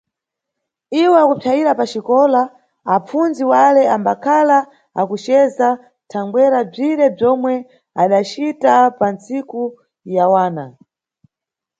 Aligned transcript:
Iwo 1.01 1.15
akupsayira 1.23 1.71
paxikola, 1.79 2.41
apfundzi 2.95 3.43
wale 3.51 3.81
ambakhala 3.95 4.57
akuceza 5.01 5.69
thangwera 6.11 6.57
bzire 6.71 7.05
bzomwe 7.17 7.53
adacita 8.01 8.73
pantsiku 8.99 9.63
ya 10.15 10.25
wana. 10.33 10.65